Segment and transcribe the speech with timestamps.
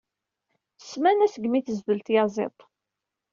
[0.81, 2.59] Ssmana segmi tezdel tyaziḍt.